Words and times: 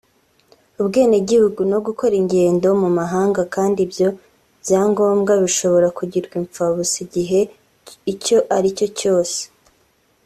ubwenegihugu 0.81 1.61
no 1.71 1.79
gukora 1.85 2.13
ingendo 2.21 2.67
mu 2.81 2.89
mahanga 2.99 3.41
kandi 3.55 3.79
ibyo 3.85 4.07
byangombwa 4.61 5.31
bishobora 5.43 5.87
kugirwa 5.97 6.33
impfabusa 6.41 6.95
igihe 7.05 7.39
icyo 8.11 8.37
ari 8.55 8.69
cyo 8.77 8.87
cyose 8.99 9.39